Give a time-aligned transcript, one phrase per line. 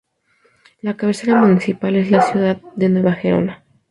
[0.81, 3.63] La cabecera municipal es la ciudad de Nueva Gerona.